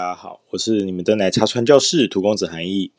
[0.00, 2.90] 大家好，我是你们的奶茶传教士 荼公子韩毅。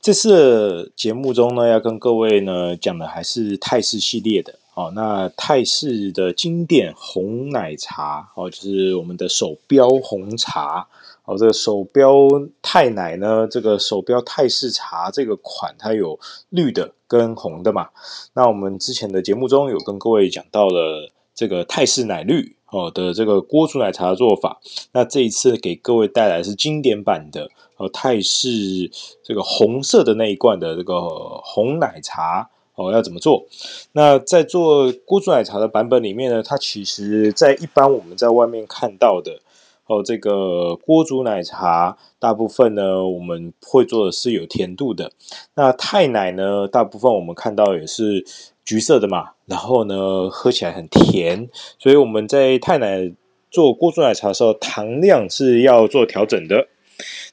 [0.00, 4.92] 这次节目中呢，要跟各位呢讲的还是泰式系列的哦。
[4.94, 10.86] 那泰式的经典红奶茶哦，就是我们的手标红茶
[11.24, 11.36] 哦。
[11.36, 12.28] 这个手标
[12.62, 17.88] 泰奶呢，这个手标泰式茶这个款，它有绿的跟红的嘛。
[18.34, 22.54] 那我们之前的节目中有跟各位讲到了这个泰式奶绿。
[22.70, 24.60] 哦的这个锅煮奶茶的做法，
[24.92, 28.90] 那这一次给各位带来是经典版的哦泰式
[29.24, 31.00] 这个红色的那一罐的这个
[31.42, 33.46] 红奶茶哦要怎么做？
[33.92, 39.40] 那在做锅煮奶茶的版本里面呢，它其实在一般我们在外面看到的
[39.86, 45.10] 哦这个锅煮奶茶，大部分呢我们会做的是有甜度的，
[45.54, 48.24] 那泰奶呢大部分我们看到也是。
[48.70, 53.12] 橘色的嘛，然后呢，喝起来很甜，所以我们在泰奶
[53.50, 56.68] 做锅煮奶茶的时候，糖量是要做调整的。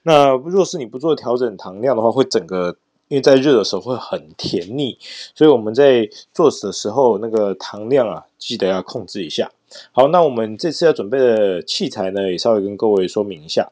[0.02, 2.76] 那若是你不做调整糖量的话，会整个
[3.08, 4.98] 因为在热的时候会很甜腻，
[5.36, 9.52] 所以我们在做的时候那个糖量啊，记得要控制一下。
[9.92, 13.70] 好，那我们这次要准备的器材呢，也稍微跟各位说明一下。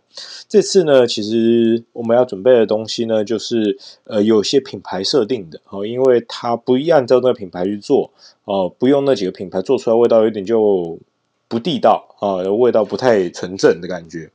[0.50, 8.12] 这次呢，其实我们要准备的东西呢，就是呃，有些品牌设定的哦，因为它不按照那个品牌去做
[8.44, 11.00] 哦，不用那几个品牌做出来，味道有点就
[11.48, 14.30] 不地道啊，味道不太纯正的感觉。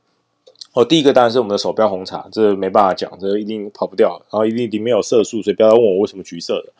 [0.73, 6.73] 哦，第一个当然是我们的手标红茶，这没办法讲，这一定跑不掉，然后一定里面有色素，所以不要问我为什么橘色的。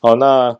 [0.00, 0.58] 好，那。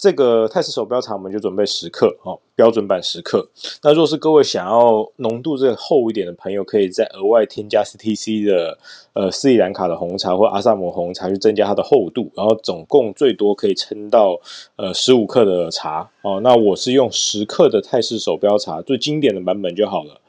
[0.00, 3.46] 这个泰式手标茶我们就准备十克哦，标准版十克。
[3.82, 8.78] 那若是各位想要浓度这厚一点的朋友，可以再额外添加 CTC 的
[9.12, 14.40] 呃斯里兰卡的红茶或阿萨姆红茶去增加它的厚度，然后总共最多可以撑到
[14.76, 16.40] 呃十五克的茶哦。
[16.42, 20.22] 那我是用十克的泰式手标茶最经典的版本就好了。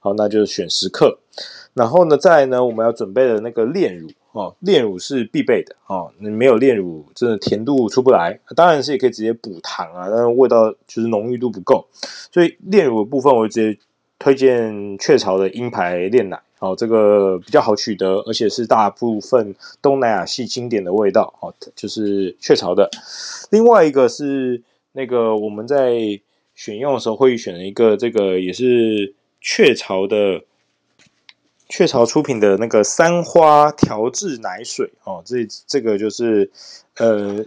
[0.00, 1.18] 好，那就选十克。
[1.74, 4.08] 然后呢，再来呢，我们要准备的那个炼乳。
[4.38, 6.12] 哦，炼乳是必备的哦。
[6.18, 8.38] 你没有炼乳，真的甜度出不来。
[8.54, 11.88] 当然是也可以直接补糖啊，但是味道就是浓郁度不够。
[12.30, 13.80] 所以炼乳的部分，我直接
[14.16, 16.40] 推荐雀巢的鹰牌炼奶。
[16.60, 21.34] 哦，这个比较好取得，而且是大部分东南亚系经典的味道。
[21.40, 22.88] 哦，就是雀巢的。
[23.50, 24.62] 另外一个是
[24.92, 26.20] 那个我们在
[26.54, 30.42] 选用的时候会选一个，这个也是雀巢的。
[31.68, 36.50] 雀巢出品的那个三花调制奶水哦，这这个就是
[36.96, 37.44] 呃，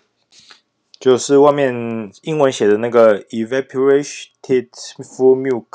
[0.99, 5.65] 就是外面英文写的那个 evaporated full milk，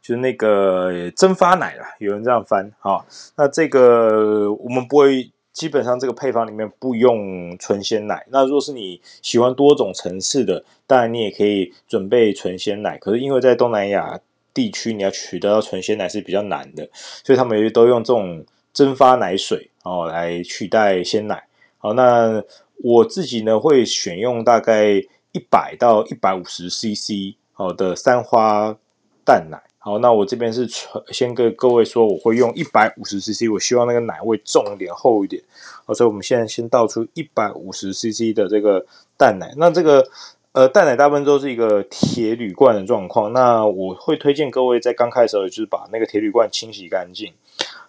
[0.00, 3.04] 就是那个蒸发奶啦，有人这样翻啊、哦。
[3.36, 8.26] 那这个我们不会，基本上这个配方里面不用纯鲜奶。
[8.30, 12.96] 那如果是你喜欢多种层次的，当然你也可以准备纯鲜奶。
[12.96, 14.20] 可是因为在东南亚。
[14.52, 16.88] 地区你要取得到纯鲜奶是比较难的，
[17.24, 21.44] 所以他们都用这种蒸发奶水哦来取代鲜奶。
[21.78, 22.42] 好，那
[22.82, 24.94] 我自己呢会选用大概
[25.32, 28.76] 一百到一百五十 CC 好的三花
[29.24, 29.62] 淡奶。
[29.78, 30.68] 好，那我这边是
[31.10, 35.42] 先跟各位说，我会用一百五十 CC，我希望那个奶味重一点、厚一点。
[35.86, 38.84] 好，所以我们现在先倒出一百五十 CC 的这个
[39.16, 39.54] 淡奶。
[39.56, 40.06] 那这个。
[40.52, 43.32] 呃，淡奶大部分都是一个铁铝罐的状况。
[43.32, 47.32] 那我会推荐各位在刚开始的时候，就是把那个铁铝罐清洗干净，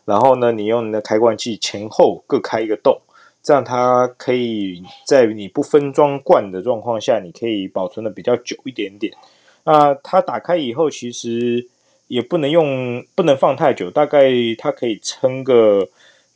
[0.06, 3.02] 然后呢，你用你的开罐器前后各开一个洞，
[3.42, 9.12] 这样它可以在你不分装罐的状况下，你可以保存的比较久一点点。
[9.64, 11.68] 那它打开以后，其实
[12.08, 14.30] 也不能用，不能放太久，大概
[14.60, 15.90] 它可以撑个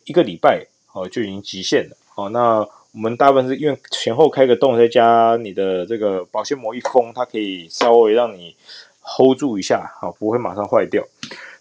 [0.06, 1.96] 一个礼拜哦，就已经极限了。
[2.08, 2.68] 好，那。
[2.96, 8.56] 我们大部分是因为前后开个洞，再加你的这个保鲜膜一封，它可以稍微让你
[9.02, 11.04] hold 住一下，好，不会马上坏掉。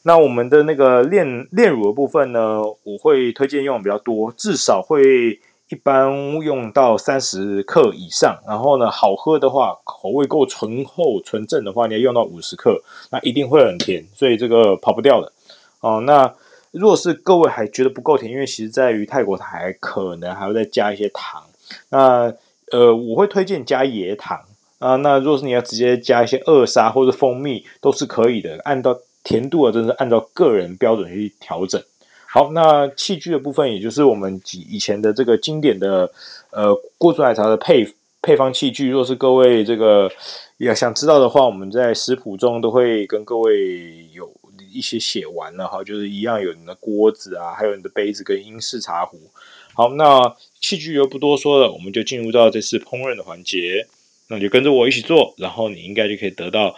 [0.05, 8.39] 那我们的那个炼炼乳的部分呢，我会推荐用比较多，至少会一般用到三十克以上。
[8.47, 15.33] 然后呢，好喝的话，口味够醇厚纯正的话，你要用到五十克，那一定会很甜，所以这个跑不掉的
[15.81, 16.01] 哦。
[16.03, 16.33] 那
[16.75, 21.45] 如果是各位还觉得不够甜，因为其实在于泰国它还可能还会再加一些糖，
[21.91, 22.35] 那
[22.73, 24.41] 呃我会推荐加椰糖
[24.81, 24.97] 啊。
[24.97, 31.81] 那如果是你要直接加一些二砂或者蜂蜜都是可以的，按照甜度啊，真是按照个人标准去调整。
[32.27, 36.11] 好，那器具的部分，也就是我们以以前的这个经典的
[36.51, 38.91] 呃过煮奶茶的配配方器具。
[38.91, 40.11] 若是各位这个
[40.57, 44.29] 也想知道的话，我们在食谱中都会跟各位有
[44.71, 49.19] 一些写完了哈，就是一样有你的锅子啊，还有你的杯子跟英式茶壶。
[49.73, 53.87] 好，那器具就不多说了，我们就进入到这次烹饪的环节。
[54.27, 56.75] 那就跟着我一起做，然后你应该就可以得到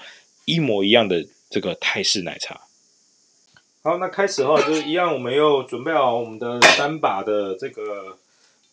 [0.46, 2.62] 一模一样的这个泰式奶茶。
[3.82, 8.19] 好，那开始哈，就是一样，我们又准备好我们的三把的这个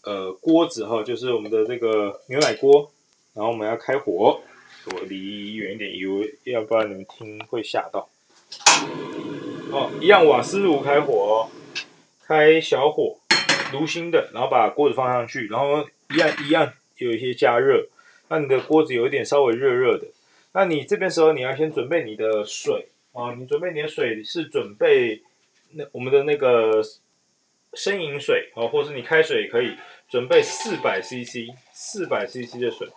[0.02, 2.92] 呃锅子哈，就是我们的这个牛奶锅，
[3.36, 4.42] 然后我们要开火，
[4.88, 8.10] 我离远一点，因为要不然你们听会吓到。
[9.72, 11.50] 哦，一样瓦斯炉开火哦，
[12.26, 13.18] 开小火，
[13.72, 17.88] 炉心的，然后把锅子放上去，然后一样一样有一些加热，
[18.30, 20.08] 那你的锅子有一点稍微热热的，
[20.54, 22.90] 那你这边时候你要先准备你的水。
[23.16, 25.22] 哦，你准备你的水是准备
[25.74, 26.82] 那我们的那个
[27.76, 29.78] 生饮水哦，或是你开水也可以，
[30.10, 32.90] 准备四百 CC，四百 CC 的水，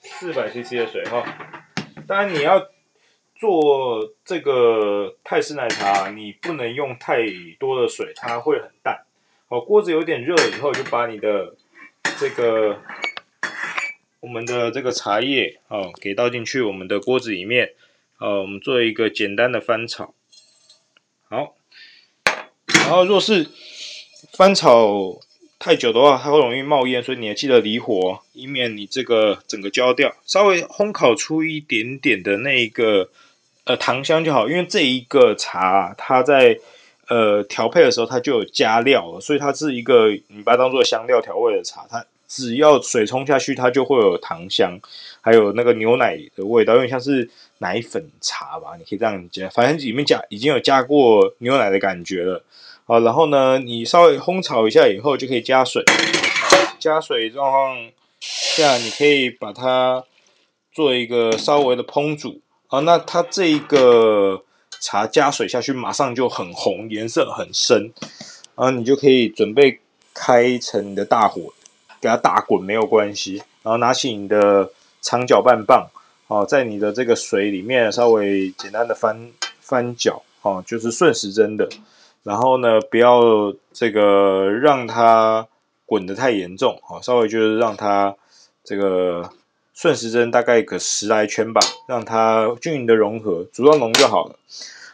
[0.00, 1.24] 四百 CC 的水哈、
[2.08, 2.71] 当然你要
[3.42, 7.26] 做这个泰式奶茶，你不能用太
[7.58, 9.02] 多的水，它会很淡。
[9.48, 11.56] 哦，锅子有点热以后，就把你的
[12.20, 12.80] 这个
[14.20, 17.72] 我们的这个茶叶哦，给倒进去我们的锅子里面。
[18.20, 20.14] 呃，我们做一个简单的翻炒，
[21.28, 21.56] 好，
[22.66, 23.48] 然后若是
[24.34, 25.18] 翻炒
[25.58, 30.14] 太久的话，它会容易冒烟，所以你要记得离火，以免你这个整个焦掉。
[30.24, 33.10] 稍微烘烤出一点点的那一个
[33.64, 36.58] 呃糖香就好，因为这一个茶它在
[37.08, 44.78] 呃调配的时候它就有加料了，所以它是一个你把它当做香料调味的茶，它只要水冲下去，它就会有糖香，
[45.20, 47.30] 还有那个牛奶的味道，有点像是。
[47.58, 52.42] 奶粉茶吧，你可以这样加，反正里面加已经有加过牛奶的感觉了。
[52.86, 55.84] 好，然后呢，你稍微烘炒一下以后，就可以加水。
[56.80, 60.02] 加水状况下，你可以把它
[60.72, 62.40] 做一个稍微的烹煮。
[62.72, 64.42] 啊，那它这一个
[64.80, 67.92] 茶加水下去，马上就很红，颜色很深。
[68.56, 69.80] 然后你就可以准备
[70.14, 71.52] 开成你的大火，
[72.00, 73.42] 给它大滚没有关系。
[73.62, 74.70] 然后拿起你的
[75.02, 75.90] 长搅拌棒。
[76.28, 79.30] 哦，在你的这个水里面稍微简单的翻
[79.60, 81.68] 翻搅，哦，就是顺时针的，
[82.22, 83.20] 然后呢，不要
[83.74, 85.46] 这个让它
[85.84, 88.16] 滚得太严重，哦，稍微就是让它
[88.64, 89.28] 这个
[89.74, 94.38] 顺时针大概个十来圈吧，让它均匀的融合，煮到浓就好了。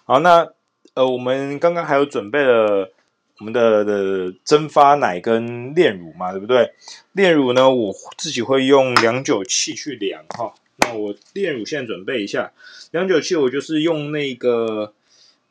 [0.04, 0.48] 好，那
[0.94, 2.90] 呃，我们刚刚还有准备了
[3.38, 6.72] 我们的的蒸发奶跟炼乳嘛，对不对？
[7.12, 12.52] 炼乳呢，我自己会用量酒器去量，哈、那我炼乳现在准备一下，
[12.90, 14.92] 量酒器我就是用那个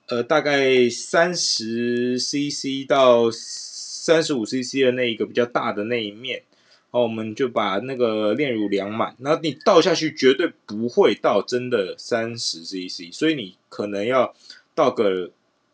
[0.07, 6.43] 呃大概三十 CC 到三十五 CC 的那一个比较大的那一面，
[6.89, 14.33] 好，我们就把那个炼乳量满，然后你倒下去绝对不会到真的三十 CC，所以你可能要
[14.73, 15.31] 倒个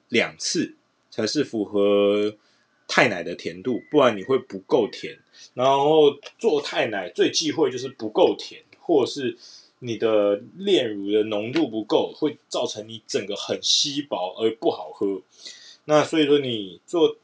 [0.09, 0.75] 两次
[1.09, 2.35] 才是符合
[2.87, 5.19] 太奶的甜度，不然你会不够甜。
[5.53, 8.61] 然后做太奶最忌讳就是不够甜。
[8.85, 9.37] 或是
[9.79, 15.21] 你的炼乳的浓度不够，会造成你整个很稀薄而不好喝。
[15.85, 17.15] 那所以说，你做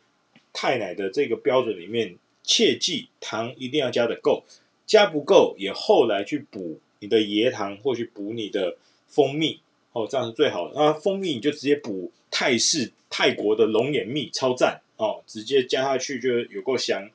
[0.54, 2.18] 太奶的这个标准里面，
[2.50, 4.44] 切记糖一定要加得够，
[4.88, 8.76] 加不够也后来去补你的椰糖或去补你的
[9.08, 9.60] 蜂蜜，
[9.92, 10.74] 哦，这样是最好的。
[10.74, 17.12] 那蜂蜜你就直接补泰式泰国的龙眼蜜，超赞哦，直接加下去就有够香。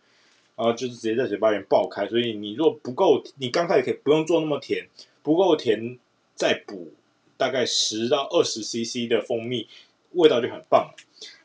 [0.57, 4.87] 然后，就是直接在嘴巴里面爆开，所以你如果不够，你刚开始可以不用做那么甜，
[5.25, 5.99] 不够甜
[6.37, 6.93] 再补
[7.37, 9.67] 大概十到二十 CC 的蜂蜜，
[10.13, 10.95] 味道就很棒。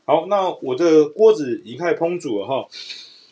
[0.06, 2.70] 好，那我的锅子已经开始烹煮了哈，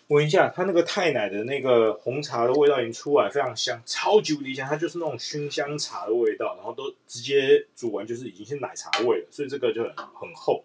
[0.08, 10.64] 闻一下它那个泰奶的那个红茶的味道已经出来，非常香，超级无敌香，它就是那种熏香茶的味道，然后都直接煮完就是已经是奶茶味了，所以这个就很很厚，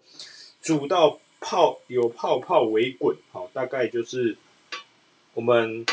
[0.61, 4.37] 煮到泡有泡泡微滚，好，大概就是。
[5.35, 5.83] 我们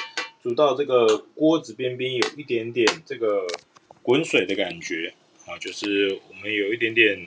[0.43, 3.47] 煮到这个锅子边边有一点点这个
[4.03, 5.15] 滚水的感觉
[5.47, 7.27] 啊，就是我们有一点点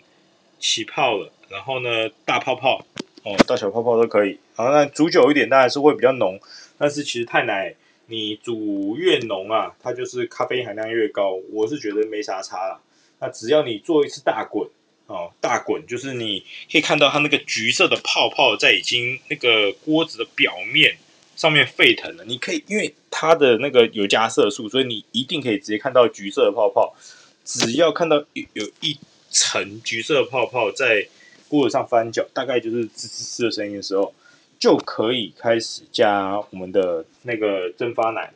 [0.59, 2.85] 起泡了，然后呢大泡泡
[3.23, 4.37] 哦，大小泡泡都可以。
[4.55, 6.39] 好，那煮久一点当然是会比较浓，
[6.77, 7.73] 但是其实泰奶
[8.07, 11.39] 你煮越浓啊，它就是咖啡因含量越高。
[11.51, 12.79] 我是觉得没啥差啦。
[13.19, 14.69] 那只要你做一次大滚
[15.07, 20.97] 哦，大滚就是你可以看到它那个橘色的泡泡在已经那个锅子的表面。
[21.35, 26.95] 上面沸腾了，你可以因为它的那个有加色素，所以你一定可以直接看到橘色的泡泡。
[27.43, 28.95] 只要看到有有一
[29.31, 31.07] 层橘色的泡泡在
[31.53, 34.11] 锅上翻搅，大概就是滋滋滋的声音的时候，
[34.57, 38.33] 就可以开始加我们的那个蒸发奶。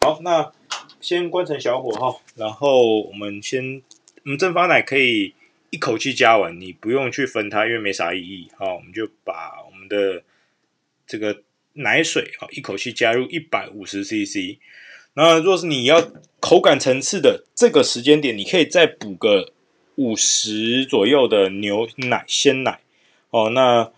[0.00, 0.50] 好，那
[1.02, 3.82] 先关成小火哈，然后我们先，
[4.24, 5.34] 我们蒸发奶可以
[5.68, 8.48] 一口气加完，你不用去分它，因为没啥意义。
[8.56, 10.22] 好，我们就把我们的
[11.06, 11.42] 这个
[11.74, 14.56] 奶水啊，一口气加入一百五十 CC。
[15.12, 16.10] 那若是你要
[16.40, 19.52] 口感层次的这个时间点，你可以再补个
[19.96, 22.80] 五十左右的牛奶鲜奶
[23.30, 23.90] 哦，那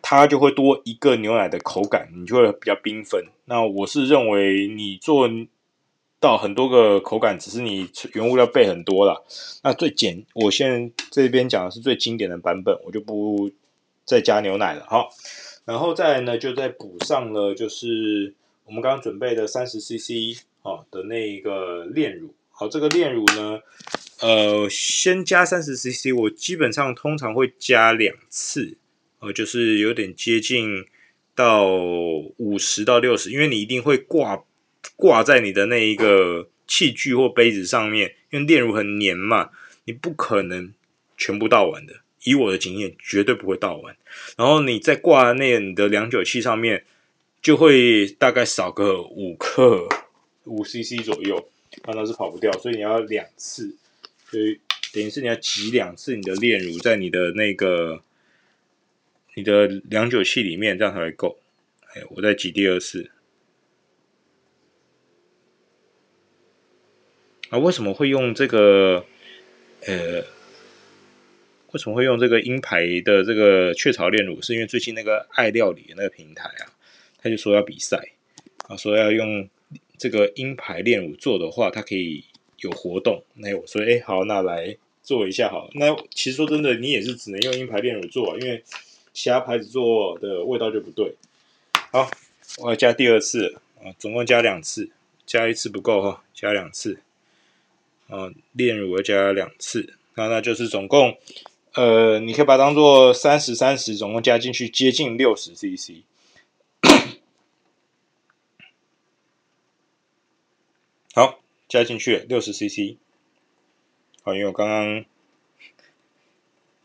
[0.00, 3.26] 它就会多一个牛奶的口感，你就会比较缤纷。
[3.44, 5.28] 那我是认为你做
[6.20, 9.24] 到很多个口感，只是你原物料备很多了。
[9.62, 13.50] 那最简，我现在这边讲的是最经典的版本，我就不
[14.04, 14.86] 再加牛奶了。
[14.88, 15.10] 好，
[15.64, 20.42] 然后再来呢，就再补上了，就是我们刚刚准备的三十 CC。
[20.62, 23.60] 哦的那一个炼乳，好，这个炼乳呢，
[24.20, 28.76] 呃，先加三十 CC，我基本上通常会加两次，
[29.20, 30.84] 呃，就是有点接近
[31.34, 31.66] 到
[32.36, 34.44] 五十到六十，因为你一定会挂
[34.96, 39.50] 挂在你的那一个器具或杯子上面，因为炼乳很黏嘛，
[39.84, 40.72] 你不可能
[41.16, 41.94] 全部倒完的，
[42.24, 43.96] 以我的经验，绝对不会倒完。
[44.36, 46.84] 然后你再挂那你的量酒器上面，
[47.40, 49.88] 就会大概少个五克。
[50.44, 51.48] 五 CC 左右，
[51.84, 53.76] 那它是跑不掉，所以你要两次，
[54.30, 54.60] 所以
[54.92, 58.02] 等于是你要挤两次你的炼乳在你的那个
[59.34, 61.38] 你的量酒器里面，这样才会够。
[61.94, 63.10] 哎，我再挤第二次。
[67.50, 69.04] 啊，为什么会用这个？
[69.86, 70.24] 呃，
[71.72, 74.42] 为什么会用这个鹰牌的这个雀巢炼乳？
[74.42, 76.72] 是因为最近那个爱料理的那个平台啊，
[77.18, 78.12] 他就说要比赛，
[78.68, 79.48] 啊，说要用。
[79.98, 82.24] 这个鹰牌炼乳做的话，它可以
[82.60, 83.22] 有活动。
[83.34, 85.70] 那我说，哎，好，那来做一下好。
[85.74, 88.62] 那其实说真的，你也是只能用鹰牌炼乳做，因为
[89.12, 91.14] 其他牌子做的味道就不对。
[91.92, 92.10] 好，
[92.58, 94.90] 我要加第二次啊，总共加两次，
[95.26, 97.00] 加一次不够哈，加两次。
[98.08, 101.18] 啊，炼乳要加两次，那那就是总共，
[101.74, 106.04] 呃，你可以把它当做三十三十，总共加进去接近六十 CC。
[111.12, 111.38] 好，
[111.68, 112.96] 加进去六十 CC。
[114.22, 115.04] 好，因为我刚刚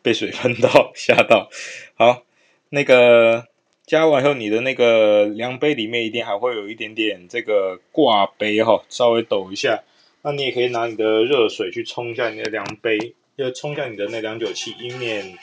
[0.02, 1.50] 被水喷到， 吓到。
[1.96, 2.24] 好，
[2.70, 3.48] 那个
[3.86, 9.84] 加完以后，你的那个量杯里面一定还会有一点点这个挂杯哈，稍微抖一下。
[10.22, 15.38] 那你也可以拿你的热水去冲一下你的量杯，要冲一下你的那量酒器，以免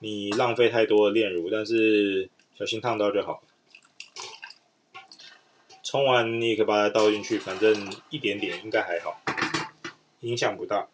[0.00, 2.28] 你浪费太多的炼乳，但是
[2.58, 3.42] 小心烫到就好。
[5.90, 9.22] 冲完你也可以把它倒进去，反正一点点应该还好，
[10.20, 10.86] 影响不大。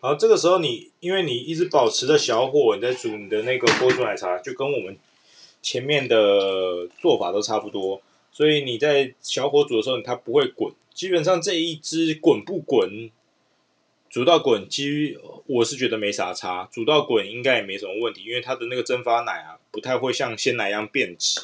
[0.00, 4.98] 好，这个时候你因为你一直保持着小火，你在煮你的那个锅煮奶茶，就跟我们
[5.62, 10.74] 前面的做法都差不多，所以你在小火煮的时候，它不会滚。
[10.92, 13.10] 基本上这一支滚不滚？
[14.12, 16.68] 煮到滚，其实我是觉得没啥差。
[16.70, 21.40] 煮到滚应该也没什么问题，因为它的那个蒸发奶啊，不太会像鲜奶一样变质。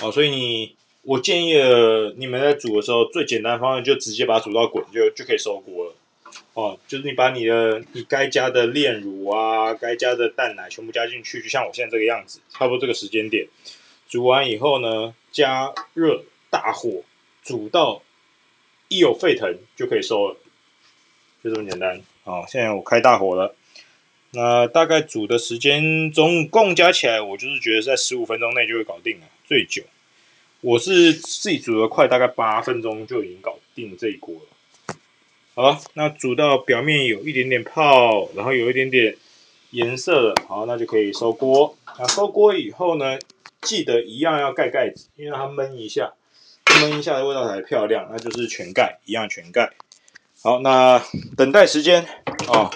[0.00, 1.54] 哦，所以你我建议
[2.16, 5.94] 你们在煮的时候，最简单方式就直接把它煮到滚，就就可以收锅了。
[6.54, 13.48] 哦，就是你把你的你该加的炼乳啊，该加的淡奶全部加进去，就像我现在这个样子，差不多这个时间点。
[14.08, 17.02] 煮完以后呢，加热大火
[17.42, 18.04] 煮到
[18.86, 20.36] 一有沸腾就可以收了。
[21.42, 23.54] 就这么简单，好，现在我开大火了，
[24.30, 29.82] 那大概煮的时间总共加起来，我就是觉得在十五分钟内就会搞定了，最久。
[30.60, 34.96] 我是自己煮的快，大概八分钟就已经搞定这一锅了。
[35.54, 39.16] 好了，那煮到表面有一点点泡，然后有一点点
[39.70, 41.76] 颜色了，好，那就可以收锅。
[41.98, 43.18] 那收锅以后呢，
[43.62, 46.12] 记得一样要盖盖子，因为它焖一下，
[46.64, 49.72] 焖一下的味道才漂亮，那就是全盖，一样全盖。
[50.44, 51.00] 好，那
[51.36, 52.04] 等待时间
[52.48, 52.68] 啊，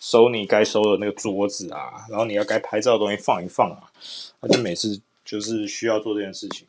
[0.00, 3.92] 收你该收的那个桌子啊，然后你要该拍照的东西放一放啊，
[4.40, 6.66] 那就每次就是需要做这件事情。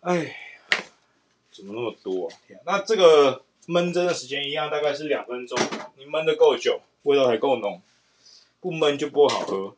[0.00, 0.34] 哎，
[1.52, 2.34] 怎么那么多啊？
[2.48, 5.56] 天，那这个焖蒸的时间一样，大概是两分钟。
[5.96, 7.80] 你焖得够久，味道还够浓，
[8.58, 9.76] 不焖就不好喝。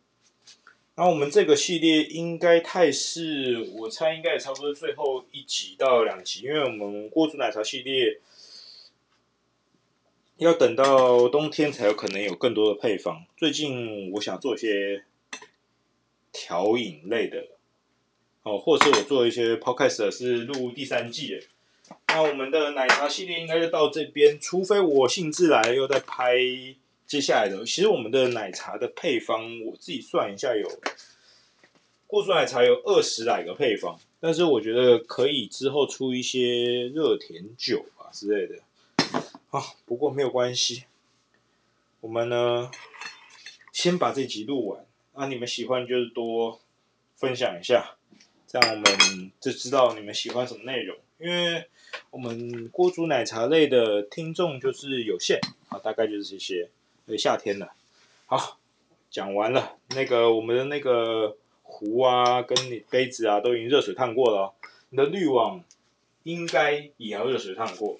[0.94, 8.18] 那我们这个系列应该泰式，我猜应该也差不多最后一集到两集，因为我们锅煮奶茶系列。
[10.38, 13.24] 要等到冬天才有可能有更多的配方。
[13.38, 15.04] 最近我想做一些
[16.30, 17.46] 调饮类的，
[18.42, 21.40] 哦，或者是我做一些 podcast 是录第三季的。
[22.08, 26.36] 那我们的奶茶系列应该就到这边，除非我兴致来又再拍
[27.06, 27.64] 接下来的。
[27.64, 30.68] 其实我们的奶茶的配方，我自己算一下有，
[32.06, 38.60] 过酸奶茶有二十来个配方，但是我觉得可以之后出一些热甜酒啊之类的。
[39.56, 40.84] 啊，不过没有关系，
[42.00, 42.70] 我们呢
[43.72, 44.84] 先把这集录完，
[45.14, 46.60] 啊，你们喜欢就是多
[47.14, 47.96] 分享一下。
[48.46, 51.64] 这样我们就知道你们喜欢什么内容，因为
[52.10, 56.68] 我们锅煮奶茶类的听众就是有限啊，大概就是这些。
[57.16, 57.72] 夏天了，
[58.26, 58.58] 好，
[59.10, 59.78] 讲完了。
[59.88, 64.52] 那个我们的那个壶啊，跟你杯子啊，都已经热水烫过了。
[64.90, 65.64] 你的滤网
[66.24, 67.96] 应该也要热水烫过。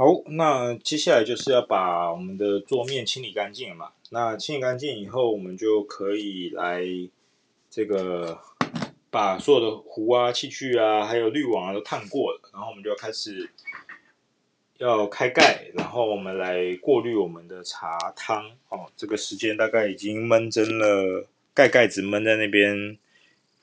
[0.00, 3.92] 好，那接下来就是要把我们的桌面清理干净了嘛。
[4.08, 6.82] 那清理干净以后，我们就可以来。
[7.68, 8.40] 这个
[9.10, 13.50] 把所有的壶啊、器具啊，还有滤网啊都烫过了，然后我们就要开始
[14.78, 18.52] 要开盖，然后我们来过滤我们的茶汤。
[18.70, 22.96] 哦，这个时间大概已经焖蒸了，盖盖子焖在那边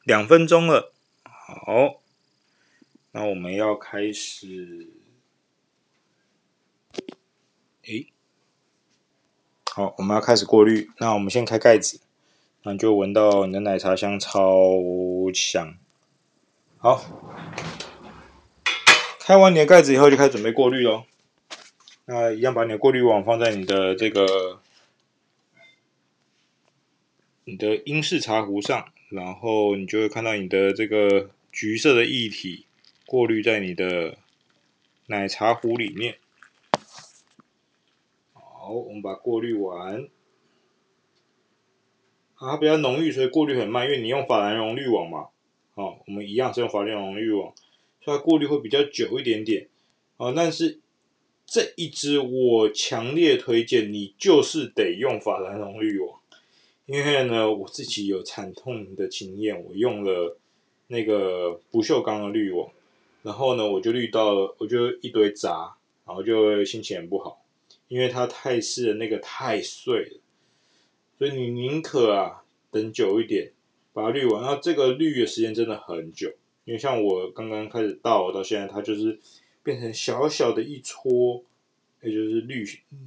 [0.04, 0.94] 两分钟了。
[1.24, 2.00] 好，
[3.14, 4.88] 那我们要开始，
[7.88, 8.08] 诶，
[9.74, 10.90] 好，我们要开始过滤。
[10.98, 12.02] 那我们先开盖子。
[12.64, 14.52] 那就闻到你的奶茶香超
[15.34, 15.78] 香，
[16.80, 17.02] 好，
[19.22, 21.06] 开完你的盖子以后，就开始准备过滤喽。
[22.04, 24.60] 那一样把你的过滤网放在你的这个
[27.46, 32.66] 你的英式茶壶上，然后你就会看到你的这个橘色的液体
[33.06, 34.18] 过滤在你的
[35.06, 36.18] 奶茶壶里面。
[38.68, 40.10] 好，我们把过滤完。
[42.36, 45.30] 啊，它比较浓郁，所以过滤很慢，因为你用法兰绒滤网嘛。
[45.76, 47.54] 哦，我们一样是用法兰绒滤网，
[48.02, 49.70] 所以它过滤会比较久一点点。
[50.18, 50.82] 哦，但是
[51.46, 56.20] 这一支我强烈推荐你就是得用法兰绒滤网，
[56.88, 60.38] 因为呢，我自己有惨痛的经验，我用了
[60.88, 62.70] 那个不锈钢的滤网，
[63.24, 67.42] 然后呢，我就滤到了，我就一堆渣，然后就心情很不好，
[67.88, 70.20] 因为它泰式的那个太碎了。
[71.18, 73.52] 所以你宁可啊等久一点，
[73.92, 74.44] 把它滤完。
[74.44, 76.32] 然后这个滤的时间真的很久，
[76.64, 79.20] 因为像我刚刚开始倒到现在，它就是
[79.64, 81.44] 变成小小的一撮，
[82.04, 82.64] 也就是滤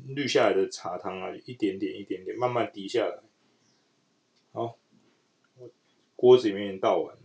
[0.08, 3.20] 滤下来的茶汤啊，一点点一点点慢慢滴下来。
[4.52, 4.76] 好，
[6.16, 7.22] 锅子里面已经倒完了，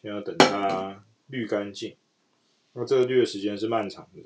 [0.00, 1.96] 现在要等它滤干净。
[2.74, 4.22] 那这个滤的时间是漫长的。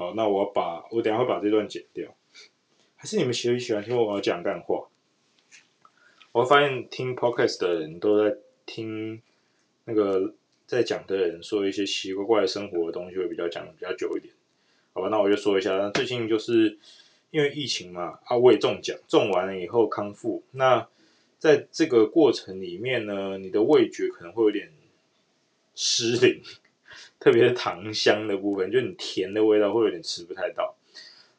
[0.00, 2.16] 好，那我把我等下会把这段剪掉。
[2.96, 4.88] 还是你们喜不喜欢听我讲干话？
[6.32, 8.34] 我发现听 podcast 的人都在
[8.64, 9.20] 听
[9.84, 10.32] 那个
[10.66, 14.32] 在讲的人说一些奇奇怪怪的生活的东西，会比较讲的比较久一点。
[14.94, 16.78] 好吧，那我就说一下，那最近就是
[17.30, 20.42] 因为疫情嘛，啊，我也中奖，中完了以后康复。
[20.52, 20.88] 那
[21.38, 24.72] 在这个过程里面呢，你的味觉可能会有点
[25.74, 26.40] 失灵，
[27.20, 30.74] 特别是糖香的部分，就你甜的味道会有点吃不太到。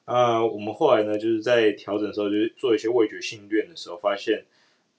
[0.06, 4.46] 啊，我们后来呢，就是在调整的时候，就是做一些味觉训练的时候，发现，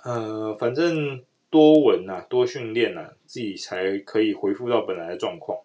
[0.02, 5.58] 呃，反正多闻呐，多训练呐，自己才可以恢复到本来的状况。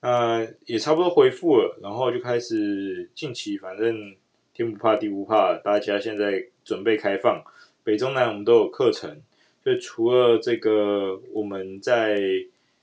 [0.00, 4.14] 呃，也差不多恢复了，然后就开始近期，反正
[4.52, 7.42] 天不怕地不怕，大家现在准备开放，
[7.84, 9.22] 北中南我们都有课程，
[9.62, 12.20] 所以除了这个我们在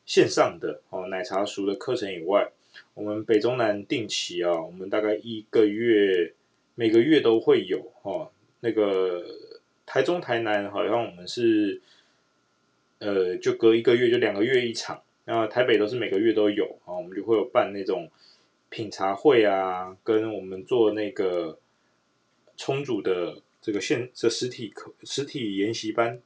[0.05, 2.51] 线上的哦奶茶熟的课程以外。
[2.93, 6.33] 我们北中南定期啊，我们大概一个月，
[6.75, 8.31] 每个月都会有哦。
[8.61, 9.25] 那个
[9.85, 11.81] 台中、台南好像我们是，
[12.99, 15.01] 呃，就隔一个月就两个月一场。
[15.25, 18.09] 然后台北都是每个月都有啊，我们就会有办那种
[18.69, 21.59] 品茶会啊，跟我们做那个
[22.55, 26.21] 冲煮的这个现这实体课、实体研习班。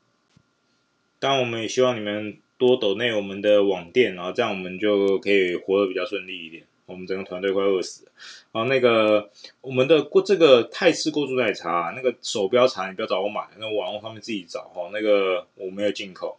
[1.20, 2.38] 当然，我们也希望你们。
[2.58, 6.64] 多抖内我们的网店，然后这样我们就可以活得比较顺利一点。
[6.88, 8.12] 我们整个团队快饿死了。
[8.52, 14.92] 然后那个我们的过这个泰式过柱奶茶，那个手标茶你不要找我买，那网络上面自己找哈。
[14.94, 16.38] 那个我没有进口。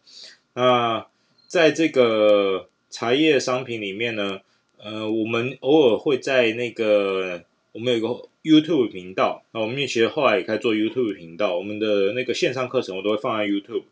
[0.55, 1.05] 那
[1.49, 4.41] 在这个茶叶商品里面呢，
[4.79, 13.83] 呃，我们偶尔会在那个我们有一个 YouTube 频道，那我们其实后来也开始做 YouTube 频道，我们的那个线上课程我都会放在 YouTube，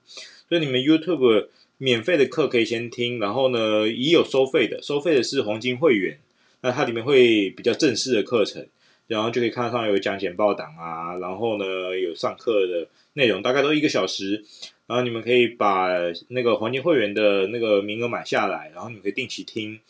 [0.49, 1.49] 所以你们 YouTube。
[1.79, 6.19] 免费的课可以先听，然后呢，也有收费的，收费的是黄金会员，
[6.61, 8.67] 那它里面会比较正式的课程，
[9.07, 14.45] 然后就可以看到上有讲简报档啊，然后呢有上课的内容，大概都一个小时。
[14.87, 15.89] 然后你们可以把
[16.29, 19.81] 那个黄金会员的那个名额买下来，然后你们可以定期听。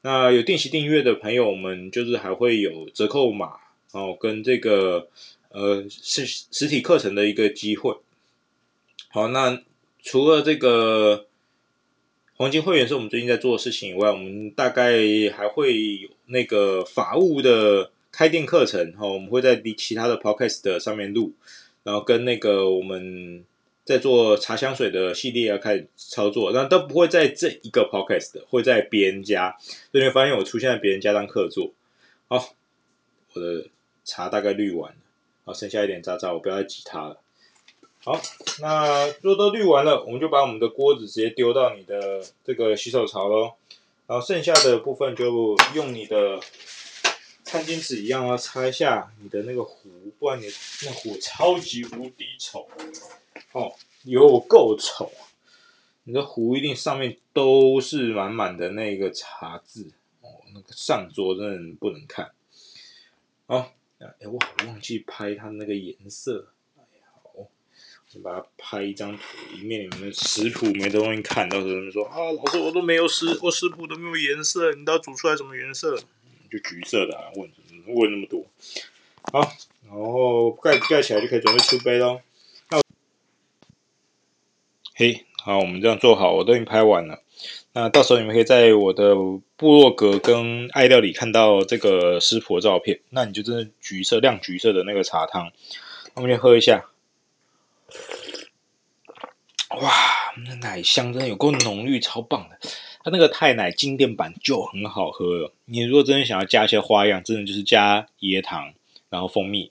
[0.00, 3.56] 那有定期订阅的朋友们，就是还会有折扣码
[3.92, 5.08] 哦，跟这个
[5.50, 7.94] 呃实实体课程的一个机会。
[9.10, 9.60] 好，那
[10.02, 11.26] 除了这个
[12.38, 14.96] 黄金会员是我们最近在做的事情以外，我们大概
[15.36, 21.34] 还会有那个法务的开店课程哈，我们会在其他的 podcast 的上面录，
[21.82, 23.44] 然后跟那个我们。
[23.88, 29.56] 在做茶香水的系列要开始操作，但都不会在这一个 podcast 的，会在别人家。
[29.90, 31.72] 所以你发现我出现在别人家当客座。
[32.28, 32.54] 好，
[33.32, 33.68] 我的
[34.04, 34.98] 茶大概滤完了，
[35.46, 37.18] 好，剩下一点渣渣，我不要再挤它了。
[38.08, 38.18] 好，
[38.60, 43.52] 那如果都滤完了，我们就把我们的锅子直接丢到你的这个洗手槽喽。
[44.06, 46.40] 然后剩下的部分就用你的
[47.44, 50.46] 餐巾纸一样要擦一下你的那个壶，不然你
[50.86, 52.66] 那壶超级无敌丑。
[53.52, 55.12] 哦，有够丑！
[56.04, 59.90] 你的壶一定上面都是满满的那个茶渍
[60.22, 62.30] 哦，那个上桌真的不能看。
[63.46, 66.48] 好，哎，我好忘记拍它那个颜色。
[68.10, 69.22] 先，把它拍一张图，
[69.54, 75.94] 以免你们食谱没东西看，到时候你们说啊，老师我都没有食，我食谱都没有颜色，你都煮出来什么颜色？
[76.50, 77.50] 就橘色的啊，问
[77.94, 78.46] 问那么多。
[79.30, 79.52] 好，
[79.86, 82.22] 然后盖盖起来就可以准备出杯喽。
[84.94, 87.22] 嘿好，我们这样做好，我都已经拍完了。
[87.74, 93.00] 那到时候你们可以在我的部落格跟爱料理看到这个师傅的照片。
[93.10, 95.52] 那你就真的橘色、亮橘色的那个茶汤，
[96.14, 96.86] 我们先喝一下。
[99.70, 99.92] 哇，
[100.46, 102.58] 那奶香真的有够浓郁，超棒的。
[103.04, 105.52] 它那个泰奶经典版就很好喝了。
[105.66, 108.72] 你如果真的想要加一些花样，真的就是加椰糖，
[109.10, 109.70] 然后蜂蜜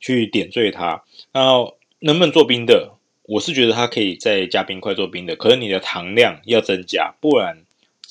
[0.00, 1.04] 去点缀它。
[1.32, 2.92] 然后能不能做冰的？
[3.22, 7.58] 我是觉得它可以再加冰块做冰的，可是你的糖量要增加，不然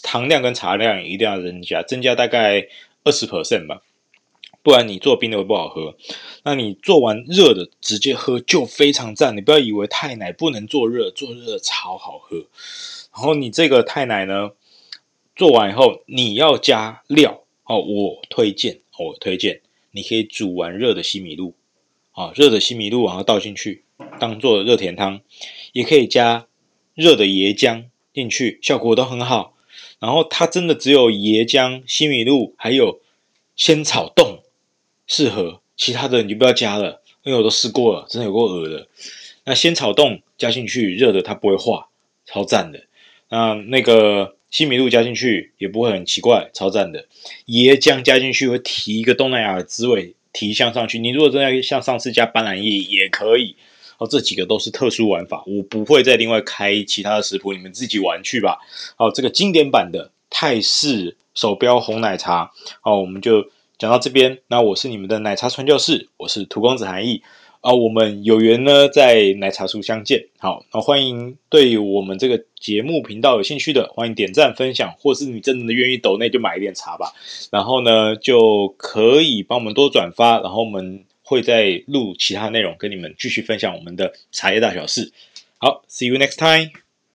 [0.04, 2.68] 糖量跟茶量一定要增加，增加大概
[3.04, 3.82] 二十 percent 吧，
[4.68, 5.96] 不然你做冰的会不好喝。
[6.44, 12.36] 那你做完热的直接喝就非常赞，你不要以为太奶不能做热，做热超好喝。
[13.16, 14.52] 然后你这个太奶呢，
[15.38, 21.54] 做完以后你要加料哦，我推荐，我推荐你可以煮完热的西米露，
[22.12, 23.86] 啊，热的西米露然后倒进去。
[24.20, 25.22] 当做热甜汤，
[25.72, 26.46] 也可以加
[26.94, 29.56] 热的椰浆进去，效果都很好。
[30.00, 33.00] 然后它真的只有椰浆、西米露还有
[33.56, 34.44] 仙草冻
[35.08, 38.88] 适合，其他的你就不要加了，因为我都试过了，真的有够恶的。
[39.46, 41.88] 那仙草冻加进去，热的它不会化，
[42.26, 42.84] 超赞的。
[43.30, 47.06] 那那个西米露加进去也不会很奇怪，超赞的。
[47.48, 51.00] 椰浆加进去会提一个东南亚的滋味，提香上去。
[51.00, 53.56] 你如果真的要像上次加斑斓叶也可以。
[54.00, 58.60] 哦，这几个都是特殊玩法，我不会再另外开其他的食谱，你们自己玩去吧。
[58.96, 64.40] 好，这个经典版的泰式手标红奶茶，好，我们就讲到这边。
[64.48, 67.22] 那我是你们的奶茶传教士，我是荼公子韩毅
[67.62, 67.74] 啊。
[67.74, 70.28] 我们有缘呢，在奶茶书相见。
[70.40, 77.14] 好，那欢迎对我们这个节目频道有兴趣的，欢迎点赞分享，或是你真的愿意抖内就买一点茶吧。
[77.52, 81.04] 然后呢，就可以帮我们多转发，然后我们。
[81.30, 85.12] 会再录其他内容，跟你们继续分享我们的茶叶大小事。
[85.58, 86.87] 好，See you next time.